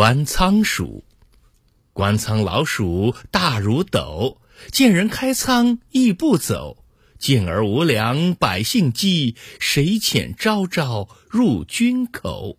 [0.00, 1.04] 官仓鼠。
[1.92, 4.40] 官仓老鼠大如斗
[4.72, 6.86] 见人开仓亦不走
[7.18, 12.56] 见而无粮百姓饥谁遣朝朝入君口。